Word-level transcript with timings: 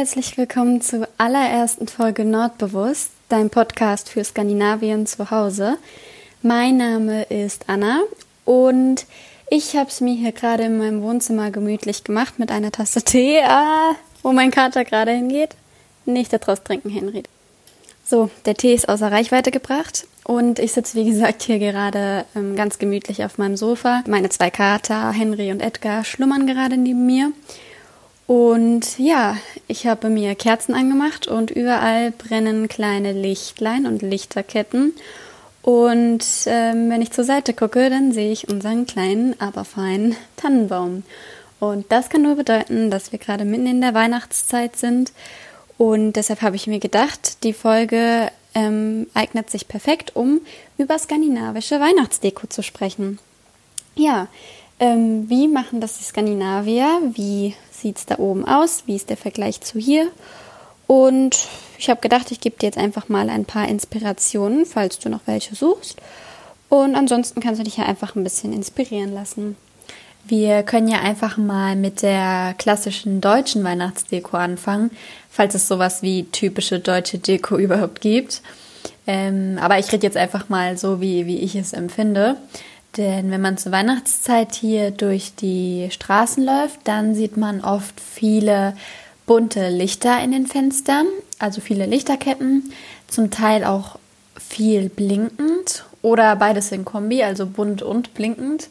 herzlich 0.00 0.38
willkommen 0.38 0.80
zur 0.80 1.06
allerersten 1.18 1.86
Folge 1.86 2.24
Nordbewusst, 2.24 3.10
dein 3.28 3.50
Podcast 3.50 4.08
für 4.08 4.24
Skandinavien 4.24 5.04
zu 5.04 5.30
Hause. 5.30 5.76
Mein 6.40 6.78
Name 6.78 7.24
ist 7.24 7.64
Anna 7.66 8.00
und 8.46 9.04
ich 9.50 9.76
habe 9.76 9.90
es 9.90 10.00
mir 10.00 10.14
hier 10.14 10.32
gerade 10.32 10.62
in 10.62 10.78
meinem 10.78 11.02
Wohnzimmer 11.02 11.50
gemütlich 11.50 12.02
gemacht 12.02 12.38
mit 12.38 12.50
einer 12.50 12.72
Tasse 12.72 13.02
Tee, 13.04 13.42
ah, 13.42 13.94
wo 14.22 14.32
mein 14.32 14.50
Kater 14.50 14.86
gerade 14.86 15.10
hingeht. 15.10 15.50
Nicht 16.06 16.32
daraus 16.32 16.62
trinken, 16.62 16.88
Henry. 16.88 17.24
So, 18.06 18.30
der 18.46 18.54
Tee 18.54 18.72
ist 18.72 18.88
außer 18.88 19.12
Reichweite 19.12 19.50
gebracht 19.50 20.06
und 20.24 20.60
ich 20.60 20.72
sitze, 20.72 20.96
wie 20.96 21.10
gesagt, 21.10 21.42
hier 21.42 21.58
gerade 21.58 22.24
ähm, 22.34 22.56
ganz 22.56 22.78
gemütlich 22.78 23.22
auf 23.22 23.36
meinem 23.36 23.58
Sofa. 23.58 24.02
Meine 24.08 24.30
zwei 24.30 24.48
Kater, 24.48 25.12
Henry 25.12 25.52
und 25.52 25.60
Edgar, 25.60 26.04
schlummern 26.04 26.46
gerade 26.46 26.78
neben 26.78 27.04
mir. 27.04 27.32
Und 28.30 28.96
ja, 29.00 29.36
ich 29.70 29.86
habe 29.86 30.10
mir 30.10 30.34
Kerzen 30.34 30.74
angemacht 30.74 31.28
und 31.28 31.50
überall 31.50 32.10
brennen 32.10 32.66
kleine 32.66 33.12
Lichtlein 33.12 33.86
und 33.86 34.02
Lichterketten. 34.02 34.94
Und 35.62 36.24
ähm, 36.46 36.90
wenn 36.90 37.02
ich 37.02 37.12
zur 37.12 37.24
Seite 37.24 37.54
gucke, 37.54 37.88
dann 37.88 38.12
sehe 38.12 38.32
ich 38.32 38.48
unseren 38.48 38.86
kleinen, 38.86 39.40
aber 39.40 39.64
feinen 39.64 40.16
Tannenbaum. 40.36 41.04
Und 41.60 41.92
das 41.92 42.08
kann 42.08 42.22
nur 42.22 42.36
bedeuten, 42.36 42.90
dass 42.90 43.12
wir 43.12 43.18
gerade 43.18 43.44
mitten 43.44 43.66
in 43.66 43.80
der 43.80 43.94
Weihnachtszeit 43.94 44.76
sind. 44.76 45.12
Und 45.78 46.14
deshalb 46.14 46.42
habe 46.42 46.56
ich 46.56 46.66
mir 46.66 46.80
gedacht, 46.80 47.44
die 47.44 47.52
Folge 47.52 48.30
ähm, 48.54 49.06
eignet 49.14 49.50
sich 49.50 49.68
perfekt, 49.68 50.16
um 50.16 50.40
über 50.78 50.98
skandinavische 50.98 51.78
Weihnachtsdeko 51.78 52.48
zu 52.48 52.62
sprechen. 52.62 53.18
Ja, 53.94 54.26
ähm, 54.80 55.28
wie 55.28 55.46
machen 55.46 55.80
das 55.80 55.98
die 55.98 56.04
Skandinavier? 56.04 57.00
Wie 57.12 57.54
sieht 57.70 57.98
es 57.98 58.06
da 58.06 58.18
oben 58.18 58.46
aus? 58.46 58.84
Wie 58.86 58.96
ist 58.96 59.10
der 59.10 59.16
Vergleich 59.16 59.60
zu 59.60 59.78
hier? 59.78 60.08
Und 60.86 61.46
ich 61.78 61.88
habe 61.88 62.00
gedacht, 62.00 62.32
ich 62.32 62.40
gebe 62.40 62.58
dir 62.58 62.66
jetzt 62.66 62.78
einfach 62.78 63.08
mal 63.08 63.30
ein 63.30 63.44
paar 63.44 63.68
Inspirationen, 63.68 64.66
falls 64.66 64.98
du 64.98 65.08
noch 65.08 65.20
welche 65.26 65.54
suchst. 65.54 65.98
Und 66.68 66.94
ansonsten 66.96 67.40
kannst 67.40 67.60
du 67.60 67.64
dich 67.64 67.76
ja 67.76 67.84
einfach 67.84 68.16
ein 68.16 68.24
bisschen 68.24 68.52
inspirieren 68.52 69.12
lassen. 69.12 69.56
Wir 70.24 70.62
können 70.62 70.88
ja 70.88 71.00
einfach 71.00 71.36
mal 71.36 71.76
mit 71.76 72.02
der 72.02 72.54
klassischen 72.58 73.20
deutschen 73.20 73.64
Weihnachtsdeko 73.64 74.36
anfangen, 74.36 74.90
falls 75.30 75.54
es 75.54 75.68
sowas 75.68 76.02
wie 76.02 76.24
typische 76.24 76.78
deutsche 76.78 77.18
Deko 77.18 77.56
überhaupt 77.58 78.00
gibt. 78.00 78.42
Ähm, 79.06 79.58
aber 79.60 79.78
ich 79.78 79.90
rede 79.92 80.06
jetzt 80.06 80.16
einfach 80.16 80.48
mal 80.48 80.76
so, 80.76 81.00
wie, 81.00 81.26
wie 81.26 81.38
ich 81.38 81.54
es 81.54 81.72
empfinde. 81.72 82.36
Denn 82.96 83.30
wenn 83.30 83.40
man 83.40 83.56
zur 83.56 83.72
Weihnachtszeit 83.72 84.54
hier 84.54 84.90
durch 84.90 85.34
die 85.34 85.88
Straßen 85.90 86.44
läuft, 86.44 86.80
dann 86.84 87.14
sieht 87.14 87.36
man 87.36 87.62
oft 87.62 88.00
viele 88.00 88.74
bunte 89.26 89.68
Lichter 89.68 90.22
in 90.22 90.32
den 90.32 90.46
Fenstern, 90.46 91.06
also 91.38 91.60
viele 91.60 91.86
Lichterketten, 91.86 92.72
zum 93.06 93.30
Teil 93.30 93.64
auch 93.64 93.98
viel 94.36 94.88
blinkend 94.88 95.84
oder 96.02 96.34
beides 96.34 96.72
in 96.72 96.84
Kombi, 96.84 97.22
also 97.22 97.46
bunt 97.46 97.82
und 97.82 98.14
blinkend. 98.14 98.68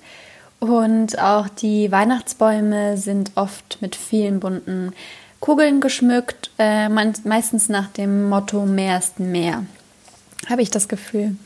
Und 0.59 1.17
auch 1.19 1.47
die 1.47 1.89
Weihnachtsbäume 1.89 2.97
sind 2.97 3.31
oft 3.35 3.77
mit 3.81 3.95
vielen 3.95 4.41
bunten 4.41 4.91
Kugeln 5.39 5.79
geschmückt, 5.79 6.51
äh, 6.59 6.89
meistens 6.89 7.69
nach 7.69 7.87
dem 7.87 8.27
Motto 8.27 8.65
mehr 8.65 8.97
ist 8.97 9.21
mehr, 9.21 9.63
habe 10.49 10.61
ich 10.61 10.69
das 10.69 10.89
Gefühl. 10.89 11.37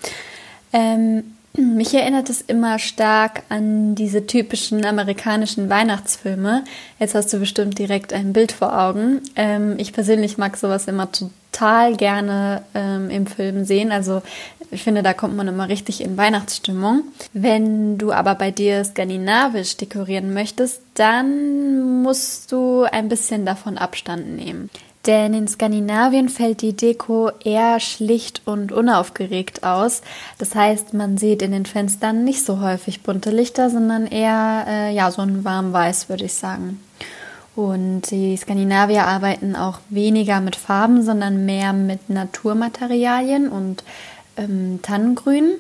Ähm, 0.72 1.36
mich 1.56 1.94
erinnert 1.94 2.30
es 2.30 2.41
immer 2.41 2.80
stark 2.80 3.44
an 3.50 3.96
diese 3.96 4.25
typischen 4.25 4.86
amerikanischen 4.86 5.69
Weihnachtsfilme. 5.69 6.64
Jetzt 7.00 7.14
hast 7.14 7.31
du 7.31 7.40
bestimmt 7.40 7.78
direkt 7.78 8.12
ein 8.12 8.34
Bild 8.34 8.52
vor 8.52 8.78
Augen. 8.78 9.22
Ähm, 9.36 9.75
ich 9.78 9.94
persönlich 9.94 10.38
mag 10.38 10.58
sowas 10.58 10.88
immer 10.88 11.09
total 11.12 11.96
gerne 11.96 12.64
ähm, 12.74 13.09
im 13.12 13.28
Film 13.28 13.66
sehen. 13.66 13.91
Also 13.91 14.24
ich 14.72 14.81
finde, 14.81 15.03
da 15.03 15.14
kommt 15.14 15.36
man 15.36 15.47
immer 15.47 15.69
richtig 15.69 16.02
in 16.02 16.18
Weihnachtsstimmung. 16.18 17.03
Wenn 17.34 18.00
du 18.00 18.12
aber 18.12 18.34
bei 18.34 18.50
dir 18.50 18.84
skandinavisch 18.84 19.78
dekorieren 19.78 20.34
möchtest, 20.34 20.81
dann 20.96 22.02
musst 22.02 22.52
du 22.52 22.84
ein 22.84 23.09
bisschen 23.09 23.46
davon 23.46 23.78
Abstand 23.78 24.35
nehmen. 24.35 24.72
Denn 25.06 25.34
in 25.34 25.50
Skandinavien 25.50 26.30
fällt 26.30 26.62
die 26.62 26.74
Deko 26.74 27.30
eher 27.44 27.81
schlicht 27.81 28.41
und 28.46 28.72
unaufgeregt 28.72 29.64
aus. 29.64 30.02
Das 30.38 30.56
heißt, 30.56 30.94
man 30.94 31.18
sieht 31.18 31.41
in 31.41 31.52
den 31.52 31.66
Fenstern 31.66 32.24
nicht 32.24 32.46
so 32.46 32.62
häufig 32.62 33.03
bunte 33.03 33.30
Lichter, 33.30 33.69
sondern 33.69 34.08
eher 34.08 34.66
äh, 34.68 34.96
ja 34.96 35.12
so 35.12 35.22
ein 35.22 35.44
warm 35.44 35.74
Weiß, 35.74 36.08
würde 36.08 36.24
ich 36.24 36.34
sagen. 36.34 36.80
Und 37.56 38.09
die 38.12 38.36
Skandinavier 38.38 39.06
arbeiten 39.06 39.56
auch 39.56 39.80
weniger 39.90 40.40
mit 40.40 40.56
Farben, 40.56 41.03
sondern 41.03 41.46
mehr 41.46 41.74
mit 41.74 42.09
Naturmaterialien 42.09 43.50
und 43.50 43.84
ähm, 44.38 44.80
Tannengrün. 44.81 45.56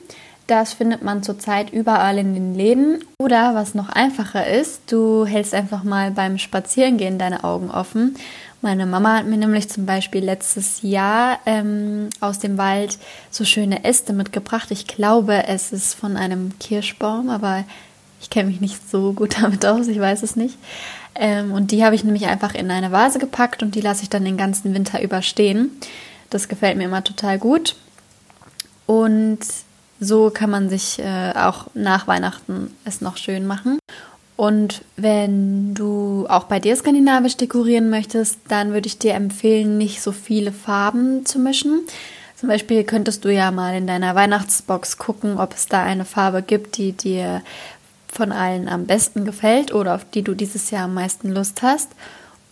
Das 0.47 0.73
findet 0.73 1.03
man 1.03 1.23
zurzeit 1.23 1.71
überall 1.71 2.17
in 2.17 2.33
den 2.33 2.53
Läden. 2.53 3.03
Oder 3.19 3.55
was 3.55 3.75
noch 3.75 3.89
einfacher 3.89 4.45
ist, 4.45 4.91
du 4.91 5.25
hältst 5.25 5.53
einfach 5.53 5.83
mal 5.83 6.11
beim 6.11 6.37
Spazierengehen 6.37 7.17
deine 7.17 7.43
Augen 7.43 7.71
offen 7.71 8.15
meine 8.63 8.85
Mama 8.85 9.17
hat 9.17 9.25
mir 9.25 9.35
nämlich 9.35 9.67
zum 9.67 9.85
Beispiel 9.85 10.23
letztes 10.23 10.83
Jahr 10.83 11.37
ähm, 11.45 12.07
aus 12.21 12.39
dem 12.39 12.57
Wald 12.57 12.97
so 13.29 13.43
schöne 13.43 13.83
Äste 13.83 14.13
mitgebracht. 14.13 14.71
Ich 14.71 14.87
glaube, 14.87 15.47
es 15.47 15.73
ist 15.73 15.95
von 15.95 16.15
einem 16.15 16.57
Kirschbaum, 16.59 17.29
aber 17.29 17.65
ich 18.21 18.29
kenne 18.29 18.49
mich 18.49 18.61
nicht 18.61 18.89
so 18.89 19.11
gut 19.11 19.35
damit 19.41 19.65
aus, 19.65 19.89
ich 19.89 19.99
weiß 19.99 20.23
es 20.23 20.37
nicht. 20.37 20.57
Ähm, 21.13 21.51
und 21.51 21.71
die 21.71 21.83
habe 21.83 21.95
ich 21.95 22.05
nämlich 22.05 22.27
einfach 22.27 22.55
in 22.55 22.71
eine 22.71 22.93
Vase 22.93 23.19
gepackt 23.19 23.63
und 23.63 23.75
die 23.75 23.81
lasse 23.81 24.03
ich 24.03 24.09
dann 24.09 24.23
den 24.23 24.37
ganzen 24.37 24.73
Winter 24.73 25.01
überstehen. 25.01 25.69
Das 26.29 26.47
gefällt 26.47 26.77
mir 26.77 26.85
immer 26.85 27.03
total 27.03 27.39
gut. 27.39 27.75
Und 28.85 29.39
so 29.99 30.29
kann 30.29 30.49
man 30.49 30.69
sich 30.69 30.99
äh, 30.99 31.33
auch 31.35 31.67
nach 31.73 32.07
Weihnachten 32.07 32.75
es 32.85 33.01
noch 33.01 33.17
schön 33.17 33.45
machen. 33.47 33.79
Und 34.35 34.83
wenn 34.97 35.73
du 35.75 36.25
auch 36.27 36.45
bei 36.45 36.59
dir 36.59 36.75
skandinavisch 36.75 37.37
dekorieren 37.37 37.89
möchtest, 37.89 38.39
dann 38.47 38.73
würde 38.73 38.87
ich 38.87 38.97
dir 38.97 39.13
empfehlen, 39.13 39.77
nicht 39.77 40.01
so 40.01 40.11
viele 40.11 40.51
Farben 40.51 41.25
zu 41.25 41.39
mischen. 41.39 41.81
Zum 42.35 42.49
Beispiel 42.49 42.83
könntest 42.83 43.23
du 43.23 43.33
ja 43.33 43.51
mal 43.51 43.75
in 43.75 43.87
deiner 43.87 44.15
Weihnachtsbox 44.15 44.97
gucken, 44.97 45.37
ob 45.39 45.53
es 45.53 45.67
da 45.67 45.83
eine 45.83 46.03
Farbe 46.03 46.41
gibt, 46.41 46.77
die 46.77 46.91
dir 46.91 47.41
von 48.11 48.31
allen 48.31 48.67
am 48.67 48.85
besten 48.85 49.23
gefällt 49.23 49.73
oder 49.73 49.95
auf 49.95 50.05
die 50.13 50.23
du 50.23 50.33
dieses 50.33 50.71
Jahr 50.71 50.85
am 50.85 50.93
meisten 50.93 51.31
Lust 51.31 51.61
hast. 51.61 51.91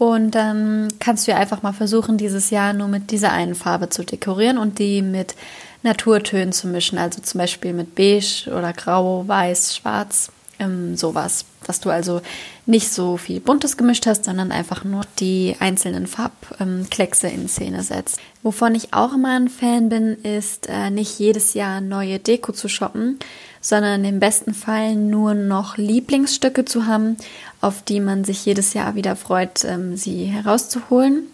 Und 0.02 0.32
dann 0.32 0.88
kannst 0.98 1.28
du 1.28 1.32
ja 1.32 1.38
einfach 1.38 1.62
mal 1.62 1.74
versuchen, 1.74 2.18
dieses 2.18 2.50
Jahr 2.50 2.74
nur 2.74 2.88
mit 2.88 3.12
dieser 3.12 3.32
einen 3.32 3.54
Farbe 3.54 3.90
zu 3.90 4.04
dekorieren 4.04 4.58
und 4.58 4.80
die 4.80 5.04
mit 5.04 5.36
Naturtönen 5.84 6.54
zu 6.54 6.68
mischen. 6.68 6.98
Also 6.98 7.22
zum 7.22 7.38
Beispiel 7.38 7.72
mit 7.72 7.94
Beige 7.94 8.48
oder 8.48 8.74
Grau, 8.74 9.28
Weiß, 9.28 9.76
Schwarz, 9.76 10.32
ähm, 10.58 10.98
sowas 10.98 11.46
dass 11.66 11.80
du 11.80 11.90
also 11.90 12.22
nicht 12.66 12.92
so 12.92 13.18
viel 13.18 13.40
Buntes 13.40 13.78
gemischt 13.78 14.06
hast, 14.06 14.26
sondern 14.26 14.52
einfach 14.52 14.84
nur 14.84 15.04
die 15.20 15.56
einzelnen 15.60 16.08
Farbkleckse 16.08 17.28
in 17.28 17.48
Szene 17.48 17.84
setzt. 17.84 18.20
Wovon 18.44 18.76
ich 18.76 18.94
auch 18.94 19.14
immer 19.14 19.36
ein 19.36 19.50
Fan 19.50 19.90
bin, 19.90 20.16
ist 20.24 20.68
äh, 20.68 20.90
nicht 20.90 21.20
jedes 21.20 21.54
Jahr 21.54 21.82
neue 21.82 22.20
Deko 22.20 22.52
zu 22.52 22.68
shoppen, 22.68 23.20
sondern 23.62 24.04
im 24.04 24.20
besten 24.20 24.54
Fall 24.54 24.96
nur 24.96 25.36
noch 25.36 25.78
Lieblingsstücke 25.78 26.66
zu 26.66 26.88
haben, 26.88 27.16
auf 27.62 27.84
die 27.84 28.00
man 28.00 28.24
sich 28.24 28.46
jedes 28.46 28.74
Jahr 28.74 28.96
wieder 28.96 29.16
freut, 29.16 29.64
ähm, 29.64 29.96
sie 29.96 30.26
herauszuholen. 30.26 31.28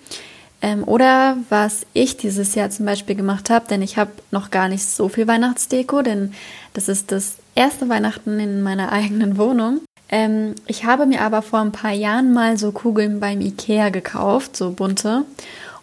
Ähm, 0.62 0.83
oder 0.83 1.38
was 1.50 1.85
ich 1.94 2.18
dieses 2.18 2.56
Jahr 2.56 2.69
zum 2.69 2.85
Beispiel 2.85 3.15
gemacht 3.15 3.50
habe, 3.50 3.68
denn 3.68 3.81
ich 3.81 3.97
habe 3.97 4.12
noch 4.31 4.51
gar 4.51 4.68
nicht 4.68 4.85
so 4.85 5.07
viel 5.07 5.27
Weihnachtsdeko, 5.27 6.01
denn 6.01 6.33
das 6.74 6.89
ist 6.89 7.12
das 7.12 7.38
erste 7.56 7.89
Weihnachten 7.89 8.39
in 8.39 8.62
meiner 8.62 8.91
eigenen 8.91 9.38
Wohnung. 9.38 9.81
Ähm, 10.09 10.56
ich 10.65 10.85
habe 10.85 11.06
mir 11.06 11.21
aber 11.21 11.41
vor 11.41 11.59
ein 11.59 11.71
paar 11.71 11.91
Jahren 11.91 12.33
mal 12.33 12.57
so 12.57 12.71
Kugeln 12.71 13.19
beim 13.19 13.41
Ikea 13.41 13.89
gekauft, 13.89 14.57
so 14.57 14.71
bunte. 14.71 15.25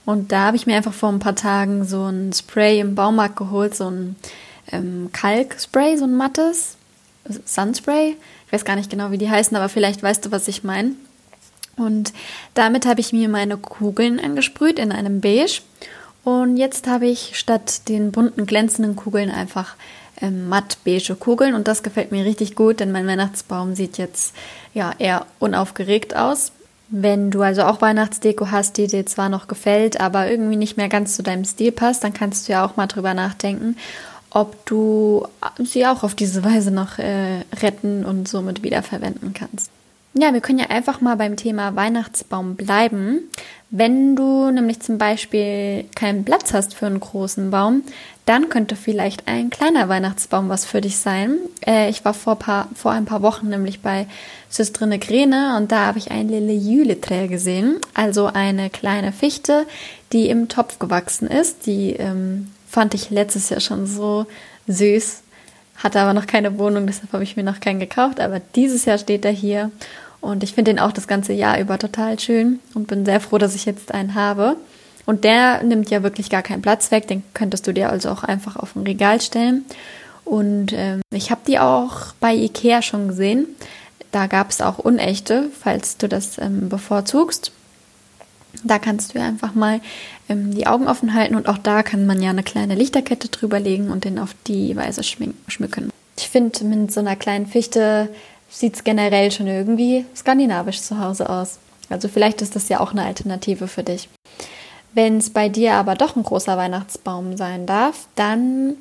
Und 0.07 0.33
da 0.33 0.47
habe 0.47 0.57
ich 0.57 0.67
mir 0.67 0.77
einfach 0.77 0.93
vor 0.93 1.11
ein 1.11 1.19
paar 1.19 1.37
Tagen 1.37 1.85
so 1.85 2.05
ein 2.05 2.33
Spray 2.33 2.81
im 2.81 2.95
Baumarkt 2.95 3.37
geholt, 3.37 3.75
so 3.75 3.91
ein 3.91 4.17
ähm, 4.73 5.11
Kalkspray, 5.13 5.97
so 5.97 6.05
ein 6.05 6.17
mattes 6.17 6.77
Sunspray. 7.45 8.17
Ich 8.47 8.53
weiß 8.53 8.65
gar 8.65 8.77
nicht 8.77 8.91
genau, 8.91 9.11
wie 9.11 9.19
die 9.19 9.31
heißen, 9.31 9.57
aber 9.57 9.69
vielleicht 9.69 10.03
weißt 10.03 10.27
du, 10.27 10.31
was 10.31 10.49
ich 10.49 10.65
meine. 10.65 10.93
Und 11.77 12.13
damit 12.55 12.87
habe 12.87 13.01
ich 13.01 13.13
mir 13.13 13.29
meine 13.29 13.57
Kugeln 13.57 14.21
angesprüht 14.21 14.79
in 14.79 14.93
einem 14.93 15.21
Beige. 15.21 15.61
Und 16.23 16.57
jetzt 16.57 16.87
habe 16.87 17.07
ich 17.07 17.39
statt 17.39 17.89
den 17.89 18.13
bunten 18.13 18.47
glänzenden 18.47 18.97
Kugeln 18.97 19.31
einfach 19.31 19.77
ähm, 20.21 20.49
matt 20.49 20.79
beige 20.85 21.17
Kugeln 21.17 21.55
und 21.55 21.69
das 21.69 21.83
gefällt 21.83 22.13
mir 22.13 22.25
richtig 22.25 22.55
gut, 22.55 22.81
denn 22.81 22.93
mein 22.93 23.07
Weihnachtsbaum 23.07 23.75
sieht 23.75 23.99
jetzt 23.99 24.35
ja 24.73 24.93
eher 24.99 25.27
unaufgeregt 25.39 26.17
aus. 26.17 26.53
Wenn 26.89 27.31
du 27.31 27.43
also 27.43 27.63
auch 27.63 27.81
Weihnachtsdeko 27.81 28.51
hast, 28.51 28.77
die 28.77 28.87
dir 28.87 29.05
zwar 29.07 29.29
noch 29.29 29.49
gefällt, 29.49 30.01
aber 30.01 30.31
irgendwie 30.31 30.57
nicht 30.57 30.77
mehr 30.77 30.89
ganz 30.89 31.17
zu 31.17 31.23
deinem 31.23 31.45
Stil 31.45 31.73
passt, 31.73 32.05
dann 32.05 32.13
kannst 32.13 32.47
du 32.47 32.53
ja 32.53 32.65
auch 32.65 32.77
mal 32.77 32.87
drüber 32.87 33.15
nachdenken, 33.15 33.77
ob 34.35 34.67
du 34.67 35.27
sie 35.59 35.87
auch 35.87 36.03
auf 36.03 36.15
diese 36.15 36.45
Weise 36.45 36.71
noch 36.71 36.99
äh, 36.99 37.41
retten 37.63 38.05
und 38.05 38.29
somit 38.29 38.63
wiederverwenden 38.63 39.33
kannst. 39.33 39.71
Ja, 40.17 40.33
wir 40.33 40.41
können 40.41 40.61
ja 40.61 40.67
einfach 40.67 41.01
mal 41.01 41.17
beim 41.17 41.37
Thema 41.37 41.75
Weihnachtsbaum 41.75 42.55
bleiben. 42.55 43.21
Wenn 43.71 44.15
du 44.15 44.51
nämlich 44.53 44.81
zum 44.81 44.99
Beispiel 44.99 45.85
keinen 45.97 46.25
Platz 46.25 46.53
hast 46.53 46.75
für 46.75 46.87
einen 46.87 47.01
großen 47.01 47.51
Baum, 47.51 47.83
dann 48.25 48.49
könnte 48.49 48.77
vielleicht 48.77 49.27
ein 49.27 49.51
kleiner 49.51 49.89
Weihnachtsbaum 49.89 50.49
was 50.49 50.65
für 50.65 50.81
dich 50.81 50.99
sein. 50.99 51.37
Äh, 51.67 51.91
ich 51.91 52.05
war 52.05 52.15
vor, 52.15 52.37
paar, 52.37 52.69
vor 52.75 52.93
ein 52.93 53.05
paar 53.05 53.23
Wochen 53.23 53.49
nämlich 53.49 53.81
bei 53.81 54.07
Systrine 54.49 54.99
Grene 55.01 55.57
und 55.57 55.73
da 55.73 55.87
habe 55.87 55.99
ich 55.99 56.13
ein 56.13 56.29
Lille 56.29 56.53
Jületrä 56.53 57.27
gesehen, 57.27 57.77
also 57.93 58.27
eine 58.27 58.71
kleine 58.71 59.11
Fichte, 59.11 59.67
die 60.13 60.29
im 60.29 60.49
Topf 60.49 60.79
gewachsen 60.79 61.27
ist. 61.27 61.67
Die 61.67 61.95
ähm, 61.95 62.53
fand 62.75 62.93
ich 62.95 63.11
letztes 63.11 63.51
Jahr 63.51 63.61
schon 63.61 63.87
so 63.87 64.27
süß, 64.67 65.23
hatte 65.77 66.01
aber 66.01 66.13
noch 66.13 66.27
keine 66.27 66.59
Wohnung, 66.59 66.87
deshalb 66.89 67.13
habe 67.13 67.23
ich 67.23 67.37
mir 67.37 67.45
noch 67.45 67.61
keinen 67.61 67.79
gekauft, 67.79 68.19
aber 68.19 68.41
dieses 68.57 68.85
Jahr 68.85 68.99
steht 68.99 69.25
er 69.25 69.31
hier 69.31 69.71
und 70.21 70.43
ich 70.43 70.55
finde 70.55 70.73
den 70.73 70.81
auch 70.81 70.91
das 70.91 71.07
ganze 71.07 71.33
Jahr 71.33 71.61
über 71.61 71.79
total 71.79 72.19
schön 72.19 72.59
und 72.75 72.89
bin 72.89 73.05
sehr 73.05 73.21
froh, 73.21 73.39
dass 73.39 73.55
ich 73.55 73.65
jetzt 73.65 73.93
einen 73.93 74.15
habe. 74.15 74.57
Und 75.07 75.23
der 75.23 75.63
nimmt 75.63 75.91
ja 75.91 76.03
wirklich 76.03 76.31
gar 76.31 76.43
keinen 76.43 76.63
Platz 76.63 76.91
weg. 76.91 77.07
Den 77.09 77.23
könntest 77.35 77.67
du 77.67 77.73
dir 77.73 77.91
also 77.91 78.09
auch 78.09 78.25
einfach 78.25 78.57
auf 78.57 78.75
ein 78.75 78.85
Regal 78.85 79.21
stellen. 79.21 79.67
Und 80.25 80.73
ähm, 80.73 81.03
ich 81.11 81.31
habe 81.31 81.43
die 81.47 81.59
auch 81.59 82.15
bei 82.21 82.35
Ikea 82.35 82.81
schon 82.81 83.09
gesehen. 83.09 83.49
Da 84.13 84.27
gab 84.27 84.49
es 84.49 84.63
auch 84.63 84.79
unechte, 84.79 85.51
falls 85.61 85.99
du 85.99 86.09
das 86.09 86.39
ähm, 86.39 86.71
bevorzugst. 86.71 87.53
Da 88.63 88.79
kannst 88.79 89.15
du 89.15 89.21
einfach 89.21 89.55
mal 89.55 89.81
ähm, 90.29 90.55
die 90.55 90.67
Augen 90.67 90.87
offen 90.87 91.15
halten 91.15 91.35
und 91.35 91.49
auch 91.49 91.59
da 91.59 91.83
kann 91.83 92.07
man 92.07 92.23
ja 92.23 92.31
eine 92.31 92.43
kleine 92.43 92.75
Lichterkette 92.75 93.29
drüber 93.29 93.61
legen 93.61 93.91
und 93.91 94.05
den 94.05 94.19
auf 94.19 94.35
die 94.47 94.77
Weise 94.77 95.03
schmücken. 95.03 95.91
Ich 96.17 96.29
finde, 96.29 96.65
mit 96.65 96.93
so 96.93 97.01
einer 97.01 97.17
kleinen 97.17 97.47
Fichte 97.47 98.09
sieht 98.49 98.77
es 98.77 98.85
generell 98.85 99.33
schon 99.33 99.49
irgendwie 99.49 100.05
skandinavisch 100.15 100.81
zu 100.81 100.99
Hause 101.01 101.29
aus. 101.29 101.59
Also 101.91 102.09
vielleicht 102.09 102.41
ist 102.41 102.57
das 102.57 102.69
ja 102.69 102.81
auch 102.81 102.93
eine 102.93 103.05
Alternative 103.05 103.69
für 103.69 103.83
dich. 103.83 104.09
Wenn 104.95 105.19
es 105.19 105.31
bei 105.31 105.49
dir 105.49 105.75
aber 105.75 105.97
doch 105.97 106.15
ein 106.15 106.23
großer 106.23 106.57
Weihnachtsbaum 106.57 107.37
sein 107.37 107.67
darf, 107.67 108.07
dann 108.15 108.75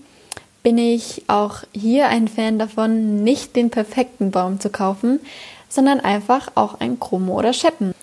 bin 0.62 0.78
ich 0.78 1.24
auch 1.28 1.64
hier 1.74 2.08
ein 2.08 2.28
Fan 2.28 2.60
davon, 2.60 3.24
nicht 3.24 3.56
den 3.56 3.70
perfekten 3.70 4.32
Baum 4.32 4.60
zu 4.60 4.70
kaufen, 4.70 5.20
sondern 5.68 6.00
einfach 6.00 6.52
auch 6.56 6.80
ein 6.80 7.00
Chromo 7.00 7.38
oder 7.38 7.52
Scheppen. 7.52 7.94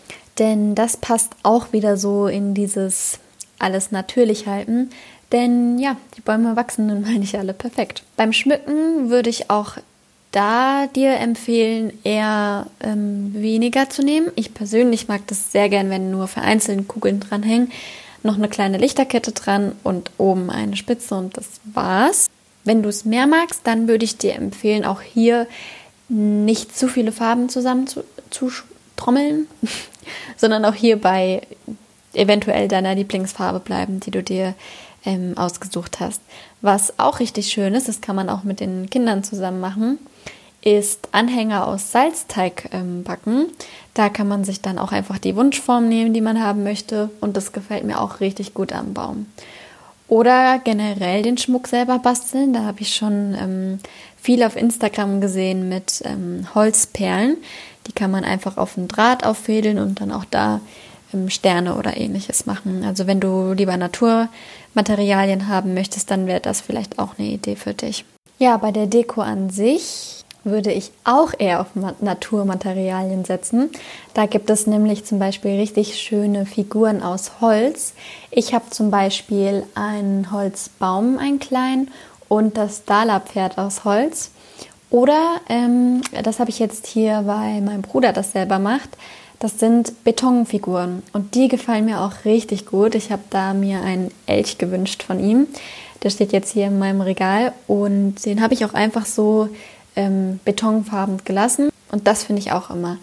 Denn 0.41 0.75
das 0.75 0.97
passt 0.97 1.35
auch 1.45 1.73
wieder 1.73 1.97
so 1.97 2.27
in 2.27 2.55
dieses 2.55 3.21
alles 3.61 3.93
natürlich 3.93 4.47
halten. 4.47 4.91
Denn 5.31 5.79
ja, 5.79 5.97
die 6.17 6.23
Bäume 6.23 6.57
wachsen 6.57 6.87
nun 6.89 7.03
mal 7.03 7.19
nicht 7.19 7.37
alle 7.37 7.53
perfekt. 7.55 8.03
Beim 8.17 8.33
Schmücken 8.33 9.11
würde 9.11 9.31
ich 9.31 9.51
auch 9.51 9.77
da 10.33 10.87
dir 10.87 11.17
empfehlen, 11.17 11.93
eher 12.05 12.67
ähm, 12.81 13.35
weniger 13.35 13.91
zu 13.91 14.03
nehmen. 14.03 14.29
Ich 14.35 14.55
persönlich 14.55 15.09
mag 15.09 15.27
das 15.27 15.53
sehr 15.53 15.69
gern, 15.69 15.91
wenn 15.91 16.11
nur 16.11 16.27
vereinzelt 16.27 16.89
Kugeln 16.89 17.21
dranhängen, 17.21 17.71
noch 18.23 18.37
eine 18.37 18.49
kleine 18.49 18.79
Lichterkette 18.79 19.33
dran 19.33 19.73
und 19.83 20.11
oben 20.19 20.51
eine 20.51 20.77
Spitze 20.77 21.17
und 21.17 21.37
das 21.37 21.61
war's. 21.65 22.29
Wenn 22.65 22.83
du 22.83 22.89
es 22.89 23.05
mehr 23.05 23.27
magst, 23.27 23.61
dann 23.65 23.89
würde 23.89 24.05
ich 24.05 24.19
dir 24.19 24.35
empfehlen, 24.35 24.85
auch 24.85 25.01
hier 25.01 25.47
nicht 26.09 26.77
zu 26.77 26.89
viele 26.89 27.13
Farben 27.13 27.49
zusammen 27.49 27.87
zu, 27.87 28.05
zu 28.31 28.51
trommeln, 29.01 29.47
sondern 30.37 30.65
auch 30.65 30.75
hier 30.75 31.01
bei 31.01 31.43
eventuell 32.13 32.69
deiner 32.69 32.95
Lieblingsfarbe 32.95 33.61
bleiben, 33.61 34.01
die 34.01 34.11
du 34.11 34.23
dir 34.23 34.55
ähm, 35.05 35.37
ausgesucht 35.37 36.01
hast. 36.01 36.21
Was 36.61 36.99
auch 36.99 37.21
richtig 37.21 37.49
schön 37.49 37.75
ist, 37.75 37.89
das 37.89 38.01
kann 38.01 38.17
man 38.17 38.29
auch 38.29 38.45
mit 38.45 38.61
den 38.61 38.91
Kindern 38.91 39.25
zusammen 39.25 39.61
machen, 39.61 39.99
ist 40.63 41.09
Anhänger 41.13 41.67
aus 41.67 41.91
Salzteig 41.93 42.69
ähm, 42.73 43.03
backen. 43.03 43.47
Da 43.95 44.09
kann 44.09 44.29
man 44.29 44.45
sich 44.45 44.61
dann 44.61 44.79
auch 44.79 44.93
einfach 44.93 45.19
die 45.19 45.37
Wunschform 45.37 45.89
nehmen, 45.89 46.13
die 46.13 46.21
man 46.21 46.43
haben 46.43 46.65
möchte. 46.65 47.09
Und 47.21 47.37
das 47.37 47.53
gefällt 47.53 47.85
mir 47.85 48.01
auch 48.01 48.21
richtig 48.21 48.53
gut 48.53 48.73
am 48.73 48.93
Baum. 48.93 49.27
Oder 50.11 50.59
generell 50.59 51.23
den 51.23 51.39
Schmuck 51.39 51.69
selber 51.69 52.01
basteln. 52.01 52.53
Da 52.53 52.65
habe 52.65 52.81
ich 52.81 52.97
schon 52.97 53.37
ähm, 53.41 53.79
viel 54.21 54.43
auf 54.43 54.57
Instagram 54.57 55.21
gesehen 55.21 55.69
mit 55.69 56.03
ähm, 56.05 56.49
Holzperlen. 56.53 57.37
Die 57.87 57.93
kann 57.93 58.11
man 58.11 58.25
einfach 58.25 58.57
auf 58.57 58.75
den 58.75 58.89
Draht 58.89 59.25
auffädeln 59.25 59.79
und 59.79 60.01
dann 60.01 60.11
auch 60.11 60.25
da 60.29 60.61
ähm, 61.15 61.31
Sterne 61.31 61.77
oder 61.77 61.97
ähnliches 61.97 62.45
machen. 62.45 62.83
Also 62.85 63.07
wenn 63.07 63.21
du 63.21 63.53
lieber 63.53 63.77
Naturmaterialien 63.77 65.47
haben 65.47 65.75
möchtest, 65.75 66.11
dann 66.11 66.27
wäre 66.27 66.41
das 66.41 66.61
vielleicht 66.61 66.99
auch 66.99 67.17
eine 67.17 67.29
Idee 67.29 67.55
für 67.55 67.73
dich. 67.73 68.05
Ja, 68.41 68.57
bei 68.57 68.73
der 68.73 68.89
Deko 68.89 69.21
an 69.21 69.51
sich 69.51 70.20
würde 70.45 70.73
ich 70.73 70.93
auch 71.05 71.33
eher 71.39 71.61
auf 71.61 71.69
Naturmaterialien 72.01 73.25
setzen. 73.25 73.71
Da 74.15 74.27
gibt 74.27 74.51
es 74.51 74.67
nämlich 74.67 75.05
zum 75.05 75.19
Beispiel 75.19 75.53
richtig 75.53 75.99
schöne 76.01 76.47
Figuren 76.47 77.03
aus 77.03 77.41
Holz. 77.41 77.95
Ich 78.31 78.55
habe 78.55 78.71
zum 78.71 78.91
Beispiel 78.91 79.65
einen 79.75 80.33
Holzbaum, 80.33 81.19
einen 81.19 81.39
kleinen, 81.39 81.91
und 82.31 82.57
das 82.57 82.85
Dala-Pferd 82.85 83.59
aus 83.59 83.85
Holz. 83.85 84.31
Oder, 84.89 85.41
ähm, 85.49 86.01
das 86.23 86.39
habe 86.39 86.51
ich 86.51 86.59
jetzt 86.59 86.87
hier, 86.87 87.23
weil 87.27 87.61
mein 87.61 87.83
Bruder 87.83 88.13
das 88.13 88.33
selber 88.33 88.59
macht, 88.59 88.91
das 89.41 89.59
sind 89.59 90.05
Betonfiguren 90.05 91.03
und 91.13 91.35
die 91.35 91.49
gefallen 91.49 91.87
mir 91.87 92.01
auch 92.01 92.25
richtig 92.25 92.67
gut. 92.67 92.95
Ich 92.95 93.11
habe 93.11 93.23
da 93.31 93.53
mir 93.53 93.83
einen 93.83 94.11
Elch 94.27 94.59
gewünscht 94.59 95.03
von 95.03 95.19
ihm. 95.19 95.49
Der 96.03 96.11
steht 96.11 96.33
jetzt 96.33 96.53
hier 96.53 96.67
in 96.67 96.79
meinem 96.79 97.01
Regal 97.01 97.53
und 97.67 98.25
den 98.25 98.43
habe 98.43 98.55
ich 98.55 98.65
auch 98.65 98.75
einfach 98.75 99.07
so 99.07 99.49
ähm, 99.97 100.41
betonfarben 100.45 101.19
gelassen. 101.25 101.71
Und 101.91 102.07
das 102.07 102.25
finde 102.25 102.41
ich 102.41 102.53
auch 102.53 102.71
immer 102.71 102.99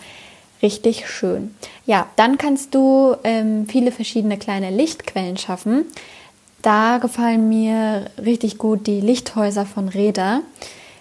richtig 0.62 1.10
schön. 1.10 1.54
Ja, 1.86 2.08
dann 2.16 2.38
kannst 2.38 2.74
du 2.74 3.16
ähm, 3.24 3.68
viele 3.68 3.92
verschiedene 3.92 4.38
kleine 4.38 4.72
Lichtquellen 4.72 5.38
schaffen. 5.38 5.86
Da 6.62 6.98
gefallen 6.98 7.48
mir 7.50 8.10
richtig 8.24 8.58
gut 8.58 8.88
die 8.88 9.02
Lichthäuser 9.02 9.66
von 9.66 9.88
Reda. 9.90 10.42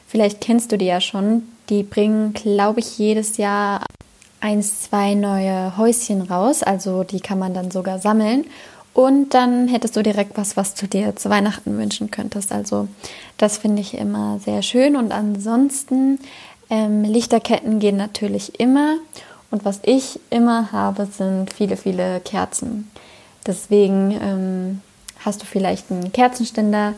Vielleicht 0.06 0.40
kennst 0.40 0.72
du 0.72 0.78
die 0.78 0.86
ja 0.86 1.00
schon. 1.00 1.42
Die 1.70 1.82
bringen, 1.82 2.32
glaube 2.34 2.80
ich, 2.80 2.98
jedes 2.98 3.38
Jahr 3.38 3.84
eins, 4.40 4.82
zwei 4.82 5.14
neue 5.14 5.76
Häuschen 5.76 6.22
raus. 6.22 6.62
Also 6.62 7.02
die 7.02 7.20
kann 7.20 7.38
man 7.38 7.54
dann 7.54 7.70
sogar 7.70 7.98
sammeln. 7.98 8.44
Und 8.96 9.34
dann 9.34 9.68
hättest 9.68 9.94
du 9.94 10.02
direkt 10.02 10.38
was, 10.38 10.56
was 10.56 10.72
du 10.72 10.86
dir 10.86 11.14
zu 11.16 11.28
Weihnachten 11.28 11.76
wünschen 11.76 12.10
könntest. 12.10 12.50
Also 12.50 12.88
das 13.36 13.58
finde 13.58 13.82
ich 13.82 13.92
immer 13.98 14.38
sehr 14.42 14.62
schön. 14.62 14.96
Und 14.96 15.12
ansonsten 15.12 16.18
ähm, 16.70 17.04
Lichterketten 17.04 17.78
gehen 17.78 17.98
natürlich 17.98 18.58
immer. 18.58 18.94
Und 19.50 19.66
was 19.66 19.80
ich 19.82 20.18
immer 20.30 20.72
habe, 20.72 21.04
sind 21.04 21.52
viele, 21.52 21.76
viele 21.76 22.20
Kerzen. 22.20 22.90
Deswegen 23.46 24.12
ähm, 24.18 24.80
hast 25.18 25.42
du 25.42 25.44
vielleicht 25.44 25.90
einen 25.90 26.10
Kerzenständer 26.10 26.94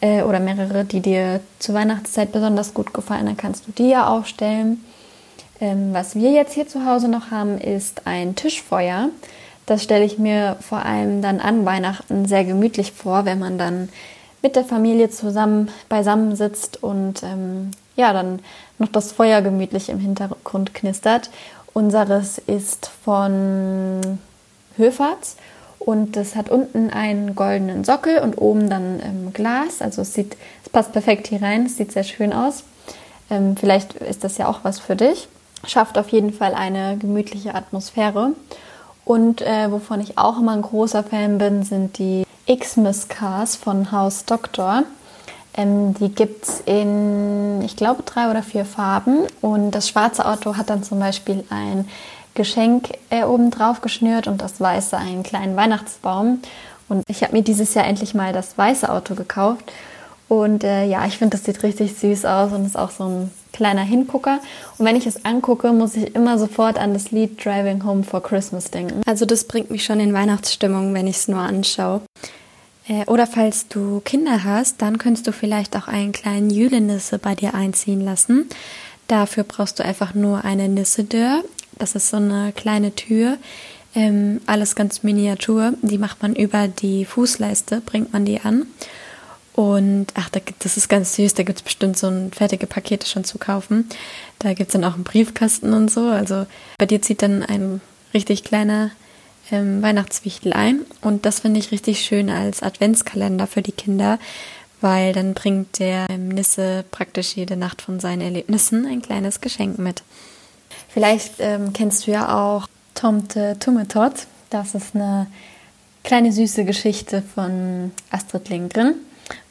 äh, 0.00 0.22
oder 0.22 0.40
mehrere, 0.40 0.86
die 0.86 1.00
dir 1.00 1.40
zur 1.58 1.74
Weihnachtszeit 1.74 2.32
besonders 2.32 2.72
gut 2.72 2.94
gefallen. 2.94 3.26
Dann 3.26 3.36
kannst 3.36 3.66
du 3.66 3.72
die 3.72 3.90
ja 3.90 4.06
aufstellen. 4.06 4.82
Ähm, 5.60 5.92
was 5.92 6.14
wir 6.14 6.30
jetzt 6.30 6.54
hier 6.54 6.66
zu 6.66 6.86
Hause 6.86 7.08
noch 7.08 7.30
haben, 7.30 7.58
ist 7.58 8.06
ein 8.06 8.36
Tischfeuer. 8.36 9.10
Das 9.66 9.82
stelle 9.82 10.04
ich 10.04 10.18
mir 10.18 10.56
vor 10.60 10.84
allem 10.84 11.22
dann 11.22 11.40
an 11.40 11.64
Weihnachten 11.64 12.26
sehr 12.26 12.44
gemütlich 12.44 12.92
vor, 12.92 13.24
wenn 13.24 13.38
man 13.38 13.58
dann 13.58 13.88
mit 14.42 14.56
der 14.56 14.64
Familie 14.64 15.08
zusammen 15.08 15.70
beisammen 15.88 16.34
sitzt 16.34 16.82
und 16.82 17.22
ähm, 17.22 17.70
ja, 17.94 18.12
dann 18.12 18.40
noch 18.78 18.88
das 18.88 19.12
Feuer 19.12 19.40
gemütlich 19.40 19.88
im 19.88 19.98
Hintergrund 19.98 20.74
knistert. 20.74 21.30
Unseres 21.72 22.38
ist 22.38 22.90
von 23.04 24.18
Höferts 24.76 25.36
und 25.78 26.16
das 26.16 26.36
hat 26.36 26.48
unten 26.48 26.90
einen 26.90 27.34
goldenen 27.34 27.84
Sockel 27.84 28.18
und 28.18 28.34
oben 28.36 28.68
dann 28.68 29.00
ähm, 29.00 29.32
Glas. 29.32 29.80
Also 29.80 30.02
es 30.02 30.14
sieht, 30.14 30.36
es 30.64 30.70
passt 30.70 30.92
perfekt 30.92 31.28
hier 31.28 31.42
rein, 31.42 31.66
es 31.66 31.76
sieht 31.76 31.92
sehr 31.92 32.04
schön 32.04 32.32
aus. 32.32 32.64
Ähm, 33.30 33.56
vielleicht 33.56 33.94
ist 33.94 34.24
das 34.24 34.38
ja 34.38 34.48
auch 34.48 34.60
was 34.64 34.78
für 34.78 34.96
dich. 34.96 35.28
Schafft 35.66 35.96
auf 35.96 36.08
jeden 36.08 36.32
Fall 36.32 36.54
eine 36.54 36.96
gemütliche 36.98 37.54
Atmosphäre. 37.54 38.32
Und 39.04 39.42
äh, 39.42 39.70
wovon 39.70 40.00
ich 40.00 40.18
auch 40.18 40.38
immer 40.38 40.52
ein 40.52 40.62
großer 40.62 41.02
Fan 41.02 41.38
bin, 41.38 41.62
sind 41.64 41.98
die 41.98 42.24
Xmas 42.46 43.08
Cars 43.08 43.56
von 43.56 43.92
Haus 43.92 44.24
Doktor. 44.24 44.84
Ähm, 45.54 45.94
die 45.94 46.08
gibt 46.08 46.44
es 46.44 46.60
in, 46.60 47.60
ich 47.62 47.76
glaube, 47.76 48.02
drei 48.04 48.30
oder 48.30 48.42
vier 48.42 48.64
Farben. 48.64 49.26
Und 49.40 49.72
das 49.72 49.88
schwarze 49.88 50.24
Auto 50.24 50.56
hat 50.56 50.70
dann 50.70 50.82
zum 50.82 51.00
Beispiel 51.00 51.44
ein 51.50 51.88
Geschenk 52.34 52.90
äh, 53.10 53.24
oben 53.24 53.50
drauf 53.50 53.80
geschnürt 53.80 54.26
und 54.26 54.40
das 54.40 54.60
weiße 54.60 54.96
einen 54.96 55.22
kleinen 55.22 55.56
Weihnachtsbaum. 55.56 56.40
Und 56.88 57.04
ich 57.08 57.22
habe 57.22 57.32
mir 57.32 57.42
dieses 57.42 57.74
Jahr 57.74 57.86
endlich 57.86 58.14
mal 58.14 58.32
das 58.32 58.56
weiße 58.56 58.90
Auto 58.90 59.14
gekauft. 59.14 59.72
Und 60.32 60.64
äh, 60.64 60.86
ja, 60.86 61.04
ich 61.06 61.18
finde, 61.18 61.36
das 61.36 61.44
sieht 61.44 61.62
richtig 61.62 61.92
süß 61.92 62.24
aus 62.24 62.52
und 62.52 62.64
ist 62.64 62.78
auch 62.78 62.90
so 62.90 63.04
ein 63.04 63.30
kleiner 63.52 63.82
Hingucker. 63.82 64.40
Und 64.78 64.86
wenn 64.86 64.96
ich 64.96 65.06
es 65.06 65.26
angucke, 65.26 65.74
muss 65.74 65.94
ich 65.94 66.14
immer 66.14 66.38
sofort 66.38 66.78
an 66.78 66.94
das 66.94 67.10
Lied 67.10 67.44
Driving 67.44 67.84
Home 67.84 68.02
for 68.02 68.22
Christmas 68.22 68.70
denken. 68.70 69.02
Also 69.04 69.26
das 69.26 69.44
bringt 69.44 69.70
mich 69.70 69.84
schon 69.84 70.00
in 70.00 70.14
Weihnachtsstimmung, 70.14 70.94
wenn 70.94 71.06
ich 71.06 71.16
es 71.16 71.28
nur 71.28 71.40
anschaue. 71.40 72.00
Äh, 72.88 73.04
oder 73.08 73.26
falls 73.26 73.68
du 73.68 74.00
Kinder 74.06 74.42
hast, 74.42 74.80
dann 74.80 74.96
könntest 74.96 75.26
du 75.26 75.32
vielleicht 75.32 75.76
auch 75.76 75.86
einen 75.86 76.12
kleinen 76.12 76.48
Jülenisse 76.48 77.18
bei 77.18 77.34
dir 77.34 77.52
einziehen 77.52 78.00
lassen. 78.00 78.48
Dafür 79.08 79.44
brauchst 79.44 79.80
du 79.80 79.84
einfach 79.84 80.14
nur 80.14 80.46
eine 80.46 80.66
Nissedör. 80.70 81.42
Das 81.78 81.94
ist 81.94 82.08
so 82.08 82.16
eine 82.16 82.54
kleine 82.56 82.94
Tür, 82.94 83.36
ähm, 83.94 84.40
alles 84.46 84.76
ganz 84.76 85.02
miniatur. 85.02 85.74
Die 85.82 85.98
macht 85.98 86.22
man 86.22 86.34
über 86.34 86.68
die 86.68 87.04
Fußleiste, 87.04 87.82
bringt 87.84 88.14
man 88.14 88.24
die 88.24 88.40
an. 88.40 88.66
Und 89.54 90.06
ach, 90.14 90.30
da, 90.30 90.40
das 90.60 90.76
ist 90.76 90.88
ganz 90.88 91.14
süß, 91.16 91.34
da 91.34 91.42
gibt 91.42 91.58
es 91.58 91.62
bestimmt 91.62 91.98
so 91.98 92.06
ein 92.06 92.32
fertige 92.32 92.66
Pakete 92.66 93.06
schon 93.06 93.24
zu 93.24 93.38
kaufen. 93.38 93.88
Da 94.38 94.54
gibt 94.54 94.68
es 94.68 94.72
dann 94.72 94.84
auch 94.84 94.94
einen 94.94 95.04
Briefkasten 95.04 95.74
und 95.74 95.90
so. 95.90 96.08
Also 96.08 96.46
bei 96.78 96.86
dir 96.86 97.02
zieht 97.02 97.22
dann 97.22 97.42
ein 97.42 97.80
richtig 98.14 98.44
kleiner 98.44 98.90
ähm, 99.50 99.82
Weihnachtswichtel 99.82 100.52
ein. 100.52 100.80
Und 101.02 101.26
das 101.26 101.40
finde 101.40 101.60
ich 101.60 101.70
richtig 101.70 102.00
schön 102.00 102.30
als 102.30 102.62
Adventskalender 102.62 103.46
für 103.46 103.62
die 103.62 103.72
Kinder, 103.72 104.18
weil 104.80 105.12
dann 105.12 105.34
bringt 105.34 105.78
der 105.78 106.06
ähm, 106.08 106.28
Nisse 106.28 106.84
praktisch 106.90 107.34
jede 107.36 107.56
Nacht 107.56 107.82
von 107.82 108.00
seinen 108.00 108.22
Erlebnissen 108.22 108.86
ein 108.86 109.02
kleines 109.02 109.40
Geschenk 109.40 109.78
mit. 109.78 110.02
Vielleicht 110.88 111.34
ähm, 111.38 111.72
kennst 111.72 112.06
du 112.06 112.10
ja 112.10 112.34
auch 112.34 112.66
Tomte 112.94 113.56
Tummetot. 113.60 114.26
Das 114.50 114.74
ist 114.74 114.94
eine 114.94 115.26
kleine 116.04 116.32
süße 116.32 116.64
Geschichte 116.64 117.22
von 117.34 117.92
Astrid 118.10 118.48
Lindgren. 118.48 118.94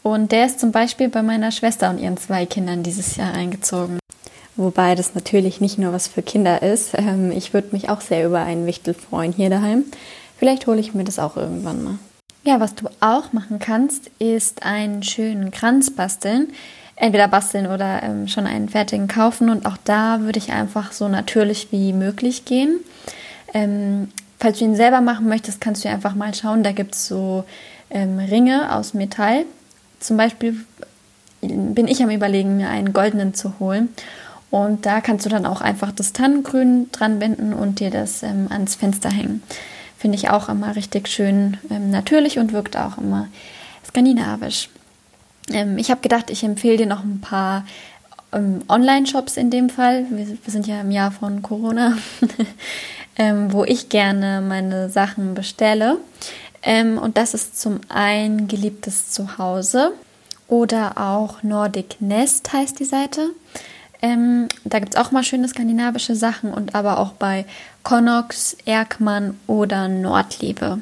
Und 0.03 0.31
der 0.31 0.45
ist 0.45 0.59
zum 0.59 0.71
Beispiel 0.71 1.09
bei 1.09 1.21
meiner 1.21 1.51
Schwester 1.51 1.89
und 1.89 1.99
ihren 1.99 2.17
zwei 2.17 2.45
Kindern 2.45 2.83
dieses 2.83 3.15
Jahr 3.15 3.33
eingezogen. 3.33 3.99
Wobei 4.55 4.95
das 4.95 5.15
natürlich 5.15 5.61
nicht 5.61 5.77
nur 5.77 5.93
was 5.93 6.07
für 6.07 6.21
Kinder 6.21 6.61
ist. 6.61 6.93
Ähm, 6.95 7.31
ich 7.31 7.53
würde 7.53 7.69
mich 7.71 7.89
auch 7.89 8.01
sehr 8.01 8.25
über 8.25 8.39
einen 8.39 8.65
Wichtel 8.65 8.93
freuen 8.93 9.31
hier 9.31 9.49
daheim. 9.49 9.85
Vielleicht 10.37 10.67
hole 10.67 10.79
ich 10.79 10.93
mir 10.93 11.03
das 11.03 11.19
auch 11.19 11.37
irgendwann 11.37 11.83
mal. 11.83 11.99
Ja, 12.43 12.59
was 12.59 12.73
du 12.73 12.89
auch 12.99 13.33
machen 13.33 13.59
kannst, 13.59 14.09
ist 14.17 14.63
einen 14.63 15.03
schönen 15.03 15.51
Kranz 15.51 15.91
basteln. 15.91 16.51
Entweder 16.95 17.27
basteln 17.27 17.67
oder 17.67 18.03
ähm, 18.03 18.27
schon 18.27 18.47
einen 18.47 18.67
fertigen 18.67 19.07
kaufen. 19.07 19.49
Und 19.49 19.65
auch 19.65 19.77
da 19.83 20.21
würde 20.21 20.39
ich 20.39 20.51
einfach 20.51 20.91
so 20.91 21.07
natürlich 21.07 21.71
wie 21.71 21.93
möglich 21.93 22.45
gehen. 22.45 22.79
Ähm, 23.53 24.09
falls 24.39 24.59
du 24.59 24.65
ihn 24.65 24.75
selber 24.75 25.01
machen 25.01 25.27
möchtest, 25.27 25.61
kannst 25.61 25.85
du 25.85 25.89
einfach 25.89 26.15
mal 26.15 26.33
schauen. 26.33 26.63
Da 26.63 26.71
gibt 26.71 26.95
es 26.95 27.07
so 27.07 27.43
ähm, 27.89 28.17
Ringe 28.19 28.75
aus 28.75 28.93
Metall. 28.93 29.45
Zum 30.01 30.17
Beispiel 30.17 30.57
bin 31.41 31.87
ich 31.87 32.03
am 32.03 32.09
Überlegen, 32.09 32.57
mir 32.57 32.69
einen 32.69 32.91
goldenen 32.91 33.33
zu 33.33 33.59
holen. 33.59 33.89
Und 34.49 34.85
da 34.85 34.99
kannst 34.99 35.25
du 35.25 35.29
dann 35.29 35.45
auch 35.45 35.61
einfach 35.61 35.93
das 35.93 36.11
Tannengrün 36.11 36.91
dran 36.91 37.19
binden 37.19 37.53
und 37.53 37.79
dir 37.79 37.89
das 37.89 38.21
ähm, 38.21 38.47
ans 38.49 38.75
Fenster 38.75 39.09
hängen. 39.09 39.41
Finde 39.97 40.17
ich 40.17 40.29
auch 40.29 40.49
immer 40.49 40.75
richtig 40.75 41.07
schön 41.07 41.57
ähm, 41.69 41.89
natürlich 41.89 42.37
und 42.37 42.51
wirkt 42.51 42.75
auch 42.75 42.97
immer 42.97 43.29
skandinavisch. 43.87 44.69
Ähm, 45.51 45.77
ich 45.77 45.89
habe 45.89 46.01
gedacht, 46.01 46.29
ich 46.29 46.43
empfehle 46.43 46.77
dir 46.77 46.85
noch 46.85 47.03
ein 47.03 47.21
paar 47.21 47.65
ähm, 48.33 48.59
Online-Shops 48.67 49.37
in 49.37 49.51
dem 49.51 49.69
Fall. 49.69 50.05
Wir, 50.09 50.27
wir, 50.27 50.51
sind 50.51 50.67
ja 50.67 50.81
im 50.81 50.91
Jahr 50.91 51.11
von 51.11 51.41
Corona, 51.41 51.97
ähm, 53.17 53.53
wo 53.53 53.63
ich 53.63 53.87
gerne 53.87 54.41
meine 54.41 54.89
Sachen 54.89 55.33
bestelle. 55.33 55.97
Ähm, 56.63 56.97
und 56.97 57.17
das 57.17 57.33
ist 57.33 57.59
zum 57.59 57.79
einen 57.89 58.47
geliebtes 58.47 59.11
Zuhause 59.11 59.93
oder 60.47 60.97
auch 60.97 61.43
Nordic 61.43 62.01
Nest 62.01 62.51
heißt 62.51 62.79
die 62.79 62.85
Seite. 62.85 63.29
Ähm, 64.01 64.47
da 64.63 64.79
gibt 64.79 64.95
es 64.95 64.99
auch 64.99 65.11
mal 65.11 65.23
schöne 65.23 65.47
skandinavische 65.47 66.15
Sachen 66.15 66.53
und 66.53 66.75
aber 66.75 66.99
auch 66.99 67.13
bei 67.13 67.45
Connox, 67.83 68.57
Erkmann 68.65 69.39
oder 69.47 69.87
Nordliebe 69.87 70.81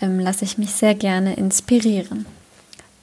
ähm, 0.00 0.20
lasse 0.20 0.44
ich 0.44 0.58
mich 0.58 0.72
sehr 0.72 0.94
gerne 0.94 1.34
inspirieren. 1.34 2.26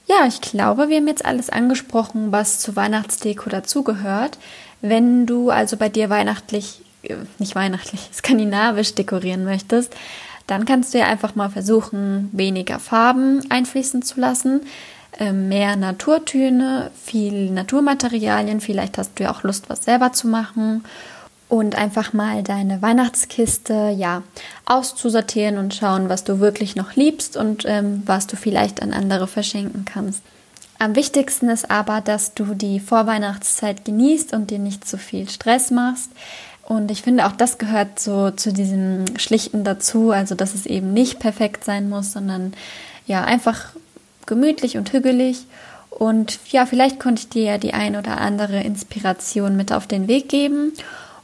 Ja, 0.06 0.26
ich 0.26 0.40
glaube, 0.40 0.88
wir 0.88 0.96
haben 0.96 1.08
jetzt 1.08 1.24
alles 1.24 1.50
angesprochen, 1.50 2.32
was 2.32 2.60
zu 2.60 2.76
Weihnachtsdeko 2.76 3.50
dazugehört. 3.50 4.38
Wenn 4.80 5.26
du 5.26 5.50
also 5.50 5.76
bei 5.76 5.88
dir 5.88 6.08
weihnachtlich, 6.08 6.80
äh, 7.02 7.16
nicht 7.38 7.54
weihnachtlich, 7.54 8.08
skandinavisch 8.14 8.94
dekorieren 8.94 9.44
möchtest, 9.44 9.94
dann 10.48 10.64
kannst 10.64 10.92
du 10.92 10.98
ja 10.98 11.06
einfach 11.06 11.36
mal 11.36 11.50
versuchen, 11.50 12.30
weniger 12.32 12.80
Farben 12.80 13.42
einfließen 13.50 14.02
zu 14.02 14.18
lassen, 14.18 14.62
ähm, 15.18 15.48
mehr 15.48 15.76
Naturtöne, 15.76 16.90
viel 17.04 17.50
Naturmaterialien. 17.50 18.60
Vielleicht 18.60 18.98
hast 18.98 19.18
du 19.18 19.24
ja 19.24 19.30
auch 19.30 19.42
Lust, 19.42 19.68
was 19.68 19.84
selber 19.84 20.12
zu 20.12 20.26
machen 20.26 20.84
und 21.48 21.76
einfach 21.76 22.12
mal 22.12 22.42
deine 22.42 22.82
Weihnachtskiste 22.82 23.94
ja 23.96 24.22
auszusortieren 24.64 25.58
und 25.58 25.74
schauen, 25.74 26.08
was 26.08 26.24
du 26.24 26.40
wirklich 26.40 26.76
noch 26.76 26.94
liebst 26.94 27.36
und 27.36 27.64
ähm, 27.66 28.02
was 28.06 28.26
du 28.26 28.36
vielleicht 28.36 28.82
an 28.82 28.92
andere 28.92 29.26
verschenken 29.26 29.84
kannst. 29.84 30.22
Am 30.78 30.94
wichtigsten 30.94 31.48
ist 31.48 31.70
aber, 31.70 32.00
dass 32.00 32.34
du 32.34 32.54
die 32.54 32.80
Vorweihnachtszeit 32.80 33.84
genießt 33.84 34.32
und 34.32 34.50
dir 34.50 34.60
nicht 34.60 34.86
zu 34.86 34.96
viel 34.96 35.28
Stress 35.28 35.70
machst. 35.70 36.10
Und 36.68 36.90
ich 36.90 37.00
finde, 37.00 37.24
auch 37.24 37.32
das 37.32 37.56
gehört 37.56 37.98
so 37.98 38.30
zu 38.30 38.52
diesem 38.52 39.06
Schlichten 39.16 39.64
dazu, 39.64 40.10
also 40.10 40.34
dass 40.34 40.54
es 40.54 40.66
eben 40.66 40.92
nicht 40.92 41.18
perfekt 41.18 41.64
sein 41.64 41.88
muss, 41.88 42.12
sondern 42.12 42.52
ja, 43.06 43.24
einfach 43.24 43.70
gemütlich 44.26 44.76
und 44.76 44.92
hügelig. 44.92 45.46
Und 45.88 46.38
ja, 46.50 46.66
vielleicht 46.66 47.00
konnte 47.00 47.22
ich 47.22 47.30
dir 47.30 47.44
ja 47.44 47.56
die 47.56 47.72
ein 47.72 47.96
oder 47.96 48.18
andere 48.18 48.60
Inspiration 48.60 49.56
mit 49.56 49.72
auf 49.72 49.86
den 49.86 50.08
Weg 50.08 50.28
geben. 50.28 50.74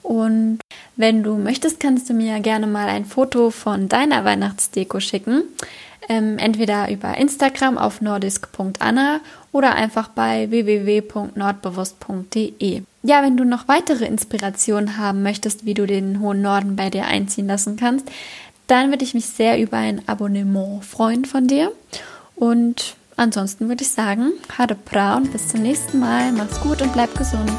Und 0.03 0.61
wenn 0.97 1.23
du 1.23 1.37
möchtest, 1.37 1.79
kannst 1.79 2.09
du 2.09 2.15
mir 2.15 2.41
gerne 2.41 2.67
mal 2.67 2.89
ein 2.89 3.05
Foto 3.05 3.51
von 3.51 3.91
deiner 3.91 4.25
Weihnachtsdeko 4.25 4.99
schicken. 4.99 5.43
Ähm, 6.09 6.39
entweder 6.39 6.91
über 6.91 7.19
Instagram 7.19 7.77
auf 7.77 8.01
nordisk.anna 8.01 9.21
oder 9.53 9.75
einfach 9.75 10.09
bei 10.09 10.49
www.nordbewusst.de. 10.49 12.85
Ja, 13.07 13.23
wenn 13.23 13.37
du 13.37 13.45
noch 13.45 13.69
weitere 13.69 14.07
Inspirationen 14.07 14.97
haben 14.97 15.23
möchtest, 15.23 15.67
wie 15.67 15.75
du 15.75 15.87
den 15.87 16.21
hohen 16.21 16.41
Norden 16.41 16.75
bei 16.75 16.89
dir 16.89 17.05
einziehen 17.05 17.47
lassen 17.47 17.77
kannst, 17.77 18.11
dann 18.67 18.89
würde 18.91 19.05
ich 19.05 19.13
mich 19.13 19.27
sehr 19.27 19.61
über 19.61 19.77
ein 19.77 20.09
Abonnement 20.09 20.83
freuen 20.83 21.27
von 21.27 21.47
dir. 21.47 21.71
Und 22.35 22.97
ansonsten 23.17 23.69
würde 23.69 23.83
ich 23.83 23.91
sagen, 23.91 24.33
hade 24.57 24.75
bra 24.75 25.19
und 25.19 25.31
bis 25.33 25.49
zum 25.49 25.61
nächsten 25.61 26.01
Mal. 26.01 26.33
Mach's 26.33 26.59
gut 26.63 26.81
und 26.81 26.95
bleib 26.95 27.15
gesund. 27.15 27.53